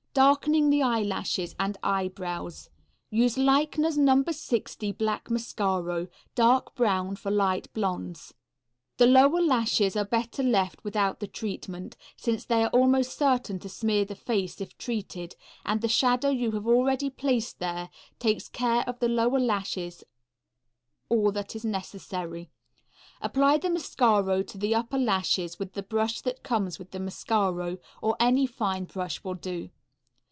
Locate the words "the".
0.69-0.83, 8.97-9.05, 11.21-11.27, 14.03-14.15, 15.79-15.87, 18.99-19.07, 23.59-23.69, 24.57-24.75, 25.71-25.81, 26.91-26.99